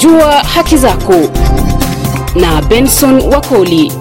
[0.00, 1.14] Jua haki zako
[2.40, 3.92] na Benson Wakoli.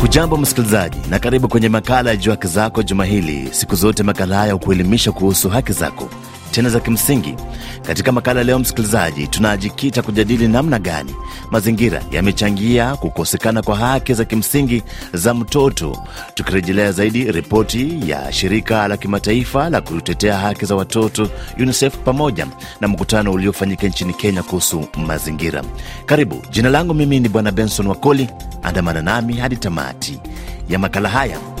[0.00, 3.48] Hujambo msikilizaji, na karibu kwenye makala ya Jua Haki Zako juma hili.
[3.52, 6.08] Siku zote makala haya hukuelimisha kuhusu haki zako
[6.56, 7.34] tena za kimsingi.
[7.82, 11.14] Katika makala leo, msikilizaji, tunajikita kujadili namna gani
[11.50, 14.82] mazingira yamechangia kukosekana kwa haki za kimsingi
[15.12, 15.98] za mtoto,
[16.34, 22.46] tukirejelea zaidi ripoti ya shirika la kimataifa la kutetea haki za watoto UNICEF pamoja
[22.80, 25.62] na mkutano uliofanyika nchini Kenya kuhusu mazingira.
[26.06, 28.28] Karibu, jina langu mimi ni Bwana Benson Wakoli.
[28.62, 30.20] Andamana nami hadi tamati
[30.68, 31.55] ya makala haya.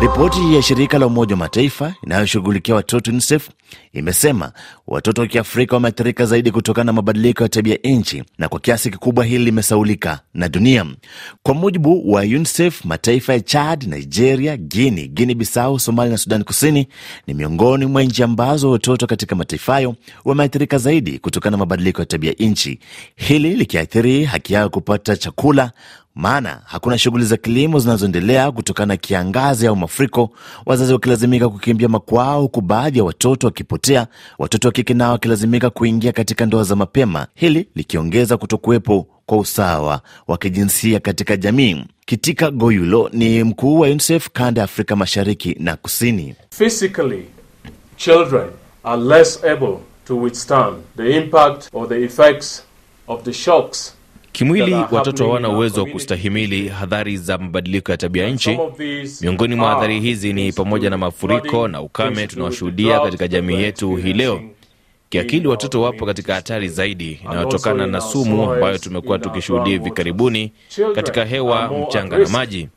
[0.00, 3.48] Ripoti ya shirika la Umoja wa Mataifa inayoshughulikia watoto UNICEF
[3.92, 4.52] imesema
[4.86, 9.24] watoto wa Kiafrika wameathirika zaidi kutokana na mabadiliko ya tabia nchi, na kwa kiasi kikubwa
[9.24, 10.86] hili limesaulika na dunia.
[11.42, 16.88] Kwa mujibu wa UNICEF, mataifa ya Chad, Nigeria, Guini, Guini Bisau, Somalia na Sudani Kusini
[17.26, 22.06] ni miongoni mwa nchi ambazo watoto katika mataifa hayo wameathirika zaidi kutokana na mabadiliko ya
[22.06, 22.78] tabia nchi,
[23.16, 25.72] hili likiathiri haki yao kupata chakula
[26.18, 30.30] maana hakuna shughuli za kilimo zinazoendelea kutokana na kiangazi au mafuriko,
[30.66, 34.06] wazazi wakilazimika kukimbia makwao, huku baadhi ya watoto wakipotea,
[34.38, 40.00] watoto wa kike nao wakilazimika kuingia katika ndoa za mapema, hili likiongeza kutokuwepo kwa usawa
[40.28, 41.84] wa kijinsia katika jamii.
[42.06, 46.34] Kitika Goyulo ni mkuu wa UNICEF kanda ya Afrika Mashariki na Kusini.
[46.50, 47.24] Physically,
[47.96, 48.48] children
[48.84, 52.62] are less able to withstand the impact or the effects
[53.08, 53.94] of the shocks
[54.32, 58.58] Kimwili, watoto hawana uwezo wa kustahimili hadhari za mabadiliko ya tabia nchi.
[59.20, 64.12] Miongoni mwa hadhari hizi ni pamoja na mafuriko na ukame tunaoshuhudia katika jamii yetu hii
[64.12, 64.40] leo.
[65.10, 70.52] Kiakili, watoto wapo katika hatari zaidi inayotokana na sumu ambayo tumekuwa tukishuhudia hivi karibuni
[70.94, 72.68] katika hewa, mchanga na maji.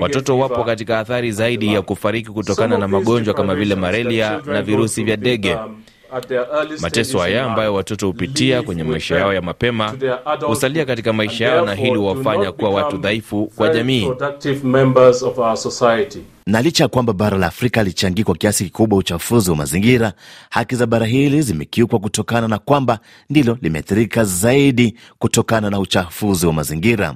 [0.00, 5.04] Watoto wapo katika athari zaidi ya kufariki kutokana na magonjwa kama vile malaria na virusi
[5.04, 5.56] vya dege.
[6.80, 9.94] Mateso haya ambayo watoto hupitia kwenye maisha yao ya mapema
[10.46, 14.10] husalia katika maisha yao, na hili huwafanya kuwa watu dhaifu kwa jamii.
[16.46, 20.12] Na licha ya kwamba bara la Afrika lichangii kwa kiasi kikubwa uchafuzi wa mazingira,
[20.50, 22.98] haki za bara hili zimekiukwa kutokana na kwamba
[23.30, 27.14] ndilo limeathirika zaidi kutokana na uchafuzi wa mazingira.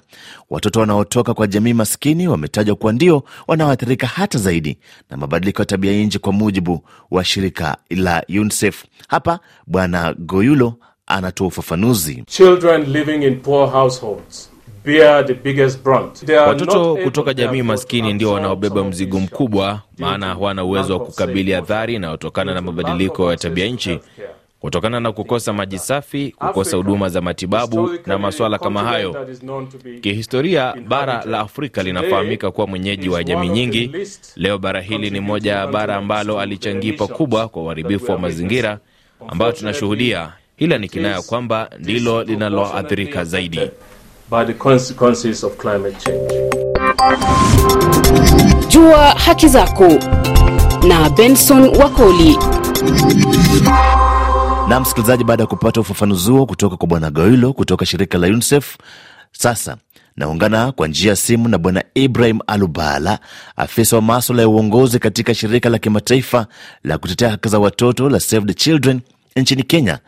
[0.50, 4.78] Watoto wanaotoka kwa jamii maskini wametajwa kuwa ndio wanaoathirika hata zaidi
[5.10, 8.84] na mabadiliko ya tabia nchi, kwa mujibu wa shirika la UNICEF.
[9.08, 10.74] Hapa Bwana Goyulo
[11.06, 12.24] anatoa ufafanuzi.
[12.26, 14.50] Children living in poor households
[16.48, 22.54] Watoto kutoka jamii maskini ndio wanaobeba mzigo mkubwa, maana hawana uwezo wa kukabili athari inayotokana
[22.54, 23.98] na mabadiliko ya tabia nchi
[24.60, 29.26] kutokana na kukosa maji safi, kukosa huduma za matibabu na masuala kama hayo.
[30.00, 33.90] Kihistoria, bara la Afrika linafahamika kuwa mwenyeji wa jamii nyingi.
[34.36, 38.78] Leo bara hili ni moja ya bara ambalo alichangii pakubwa kwa uharibifu wa mazingira
[39.28, 43.60] ambayo tunashuhudia, ila ni kinaya kwamba ndilo linaloathirika zaidi.
[44.30, 46.32] By the consequences of climate change.
[48.68, 49.88] Jua haki zako
[50.88, 52.36] na Benson Wakoli.
[54.68, 58.76] Na msikilizaji, baada ya kupata ufafanuzi huo kutoka kwa Bwana Goilo kutoka shirika la UNICEF,
[59.32, 59.76] sasa
[60.16, 63.18] naungana kwa njia ya simu na Bwana Ibrahim Alubala,
[63.56, 66.46] afisa wa maswala ya uongozi katika shirika la kimataifa
[66.84, 69.00] la kutetea haki za watoto la Save the Children
[69.36, 69.98] nchini Kenya.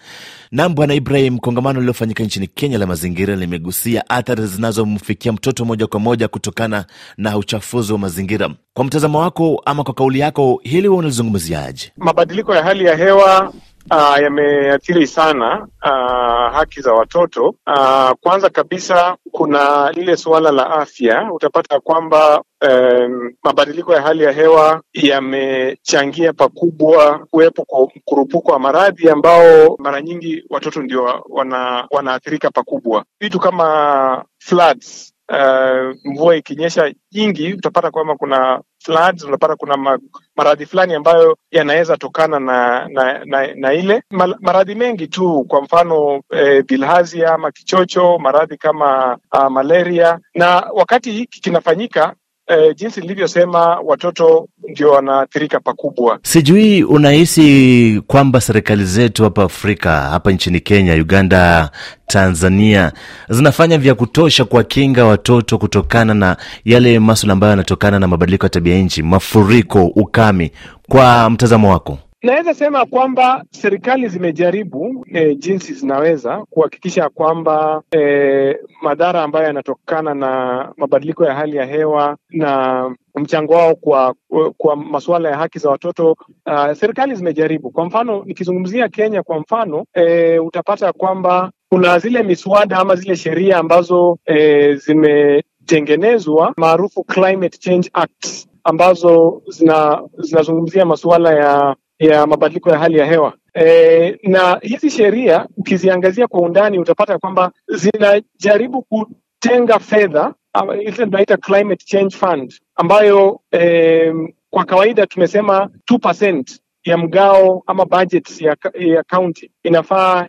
[0.53, 6.01] Nam, Bwana Ibrahim, kongamano lililofanyika nchini Kenya la mazingira limegusia athari zinazomfikia mtoto moja kwa
[6.01, 6.85] moja kutokana
[7.17, 8.51] na uchafuzi wa mazingira.
[8.75, 11.93] Kwa mtazamo wako ama kwa kauli yako, hili huwa unalizungumziaje?
[11.97, 13.53] Mabadiliko ya hali ya hewa
[13.91, 17.55] Uh, yameathiri sana uh, haki za watoto.
[17.67, 21.33] Uh, kwanza kabisa kuna lile suala la afya.
[21.33, 29.11] Utapata kwamba um, mabadiliko ya hali ya hewa yamechangia pakubwa kuwepo kwa mkurupuko wa maradhi
[29.11, 33.05] ambao mara nyingi watoto ndio wana, wanaathirika pakubwa.
[33.21, 39.99] Vitu kama floods uh, mvua ikinyesha nyingi utapata kwamba kuna floods, unapata kuna
[40.37, 44.03] maradhi fulani ambayo yanaweza tokana na na, na, na ile
[44.41, 50.19] maradhi mengi tu, kwa mfano eh, bilhazia ama kichocho, maradhi kama uh, malaria.
[50.35, 52.15] Na wakati hiki kinafanyika
[52.49, 56.19] eh, jinsi nilivyosema, watoto ndio wanaathirika pakubwa.
[56.23, 61.71] Sijui unahisi kwamba serikali zetu hapa Afrika, hapa nchini Kenya, Uganda,
[62.07, 62.93] Tanzania
[63.29, 68.79] zinafanya vya kutosha kuwakinga watoto kutokana na yale maswala ambayo yanatokana na mabadiliko ya tabia
[68.79, 70.53] nchi, mafuriko, ukame?
[70.89, 71.99] Kwa mtazamo wako?
[72.23, 80.73] Naweza sema kwamba serikali zimejaribu e, jinsi zinaweza kuhakikisha kwamba e, madhara ambayo yanatokana na
[80.77, 84.15] mabadiliko ya hali ya hewa na mchango wao kwa
[84.57, 86.13] kwa masuala ya haki za watoto
[86.47, 87.71] uh, serikali zimejaribu.
[87.71, 93.59] Kwa mfano nikizungumzia Kenya kwa mfano e, utapata kwamba kuna zile miswada ama zile sheria
[93.59, 102.79] ambazo e, zimetengenezwa maarufu Climate Change Act ambazo zina zinazungumzia masuala ya ya mabadiliko ya
[102.79, 103.33] hali ya hewa.
[103.55, 110.35] E, na hizi sheria ukiziangazia kwa undani utapata kwamba zinajaribu kutenga fedha
[110.81, 114.13] ile tunaita Climate Change Fund ambayo e,
[114.51, 120.27] kwa kawaida tumesema 2% ya mgao ama budget ya, ya county inafaa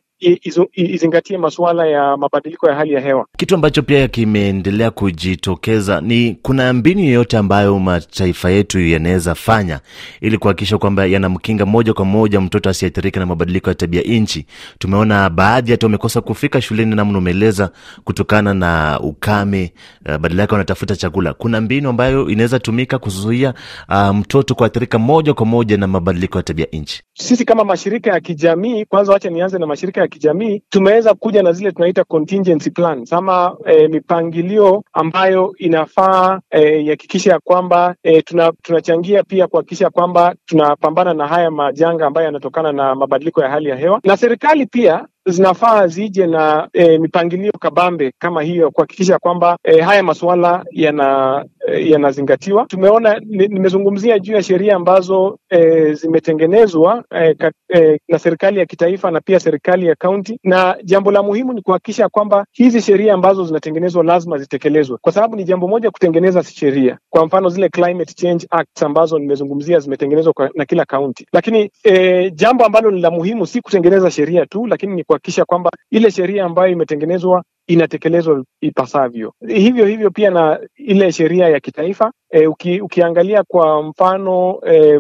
[0.74, 3.25] izingatie masuala ya mabadiliko ya hali ya hewa.
[3.38, 9.80] Kitu ambacho pia kimeendelea kujitokeza ni kuna mbinu yoyote ambayo mataifa yetu yanaweza fanya
[10.21, 14.45] ili kuhakikisha kwamba yanamkinga moja kwa moja mtoto asiathirika na mabadiliko ya tabia nchi.
[14.80, 17.72] Tumeona baadhi hata wamekosa kufika shuleni, namna umeeleza,
[18.04, 19.74] kutokana na ukame,
[20.10, 21.33] uh, badala yake wanatafuta chakula.
[21.33, 23.54] Kuna mbinu ambayo inaweza tumika kuzuia
[23.89, 27.04] uh, mtoto kuathirika moja kwa moja na mabadiliko ya tabia nchi.
[27.21, 31.51] Sisi kama mashirika ya kijamii, kwanza wacha nianze na mashirika ya kijamii tumeweza kuja na
[31.51, 36.39] zile tunaita contingency plans ama e, mipangilio ambayo inafaa
[36.80, 42.25] ihakikisha e, ya kwamba e, tuna, tunachangia pia kuhakikisha kwamba tunapambana na haya majanga ambayo
[42.25, 47.51] yanatokana na mabadiliko ya hali ya hewa, na serikali pia zinafaa zije na e, mipangilio
[47.60, 51.45] kabambe kama hiyo kuhakikisha kwamba e, haya masuala yana
[51.77, 52.66] yanazingatiwa.
[52.66, 57.36] Tumeona nimezungumzia juu ya sheria ambazo e, zimetengenezwa e,
[57.75, 61.62] e, na serikali ya kitaifa na pia serikali ya kaunti, na jambo la muhimu ni
[61.62, 66.98] kuhakikisha kwamba hizi sheria ambazo zinatengenezwa lazima zitekelezwe, kwa sababu ni jambo moja kutengeneza sheria,
[67.10, 72.65] kwa mfano zile Climate Change Acts ambazo nimezungumzia zimetengenezwa na kila kaunti, lakini e, jambo
[72.65, 76.72] ambalo ni la muhimu si kutengeneza sheria tu, lakini ni kuhakikisha kwamba ile sheria ambayo
[76.72, 79.33] imetengenezwa inatekelezwa ipasavyo.
[79.48, 85.00] Hivyo hivyo pia na ile sheria ya kitaifa e, uki, ukiangalia kwa mfano e,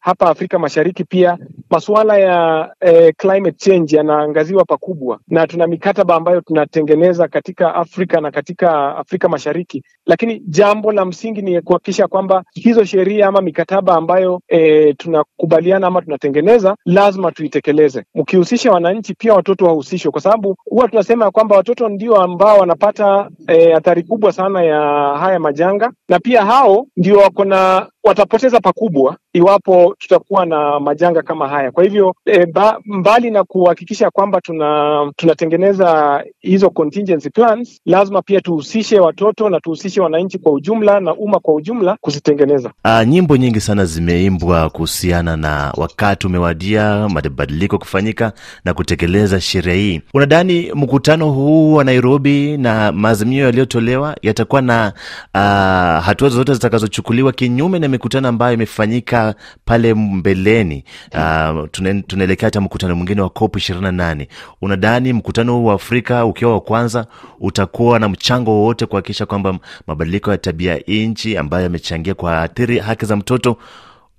[0.00, 1.38] hapa Afrika Mashariki pia
[1.70, 8.30] masuala ya e, climate change yanaangaziwa pakubwa, na tuna mikataba ambayo tunatengeneza katika Afrika na
[8.30, 14.40] katika Afrika Mashariki, lakini jambo la msingi ni kuhakikisha kwamba hizo sheria ama mikataba ambayo
[14.48, 21.30] e, tunakubaliana ama tunatengeneza lazima tuitekeleze, mkihusisha wananchi pia watoto wahusishwe, kwa sababu huwa tunasema
[21.30, 23.30] kwamba watoto ndio ambao wanapata
[23.76, 24.80] athari e, kubwa sana ya
[25.18, 31.48] haya majanga, na pia hao ndio wako na watapoteza pakubwa iwapo tutakuwa na majanga kama
[31.48, 31.70] haya.
[31.72, 38.40] Kwa hivyo e, ba, mbali na kuhakikisha kwamba tuna tunatengeneza hizo contingency plans, lazima pia
[38.40, 42.72] tuhusishe watoto na tuhusishe wananchi kwa ujumla na umma kwa ujumla kuzitengeneza.
[42.84, 48.32] Uh, nyimbo nyingi sana zimeimbwa kuhusiana na wakati umewadia mabadiliko kufanyika
[48.64, 50.00] na kutekeleza sheria hii.
[50.14, 54.92] Unadhani mkutano huu wa Nairobi na maazimio yaliyotolewa yatakuwa na
[55.34, 55.40] uh,
[56.06, 59.34] hatua zozote zitakazochukuliwa kinyume na mikutano ambayo imefanyika
[59.64, 60.84] pale mbeleni?
[61.14, 61.64] Uh,
[62.06, 64.28] tunaelekea hata mkutano mwingine wa COP ishirini na nane.
[64.62, 67.06] Unadhani mkutano huu wa Afrika ukiwa wa kwanza
[67.40, 73.16] utakuwa na mchango wowote kuhakikisha kwamba mabadiliko ya tabia nchi ambayo yamechangia kuathiri haki za
[73.16, 73.56] mtoto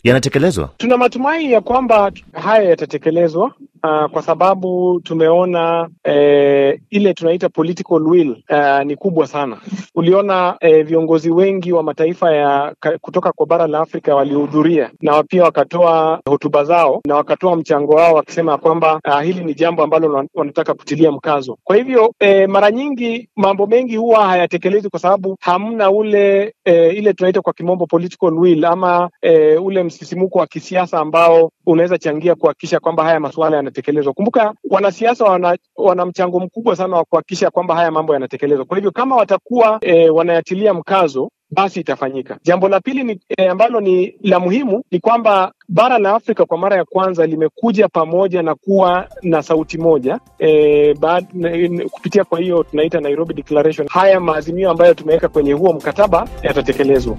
[0.03, 0.69] yanatekelezwa?
[0.77, 3.53] Tuna matumaini ya kwamba haya yatatekelezwa,
[3.83, 9.57] uh, kwa sababu tumeona eh, ile tunaita political will uh, ni kubwa sana.
[9.95, 15.43] Uliona eh, viongozi wengi wa mataifa ya kutoka kwa bara la Afrika walihudhuria na pia
[15.43, 20.73] wakatoa hotuba zao na wakatoa mchango wao wakisema kwamba uh, hili ni jambo ambalo wanataka
[20.73, 21.57] kutilia mkazo.
[21.63, 27.13] Kwa hivyo eh, mara nyingi mambo mengi huwa hayatekelezwi kwa sababu hamna ule eh, ile
[27.13, 32.79] tunaita kwa kimombo political will ama eh, ule msisimuko wa kisiasa ambao unaweza changia kuhakikisha
[32.79, 34.13] kwamba haya masuala yanatekelezwa.
[34.13, 38.65] Kumbuka wanasiasa wana, wana mchango mkubwa sana wa kuhakikisha kwamba haya mambo yanatekelezwa.
[38.65, 42.37] Kwa hivyo kama watakuwa e, wanayatilia mkazo basi itafanyika.
[42.43, 46.57] Jambo la pili ni, e, ambalo ni la muhimu ni kwamba bara la Afrika kwa
[46.57, 52.39] mara ya kwanza limekuja pamoja na kuwa na sauti moja e, baad, n, kupitia kwa
[52.39, 53.87] hiyo tunaita Nairobi Declaration.
[53.87, 57.15] Haya maazimio ambayo tumeweka kwenye huo mkataba yatatekelezwa.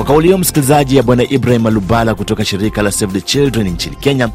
[0.00, 3.96] Kwa kauli hiyo, msikilizaji, ya Bwana Ibrahim Alubala kutoka shirika la Save the Children nchini
[3.96, 4.28] Kenya,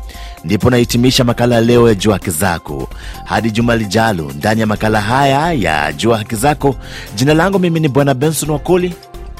[0.44, 2.90] ndipo nahitimisha makala leo ya Jua Haki Zako.
[3.26, 6.76] Hadi juma lijalo ndani ya makala haya ya Jua Haki Zako,
[7.16, 8.94] jina langu mimi ni Bwana Benson Wakoli.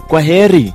[0.08, 0.74] Kwa heri.